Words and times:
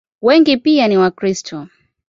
Wengi 0.21 0.57
pia 0.57 0.87
ni 0.87 0.97
Wakristo. 0.97 1.67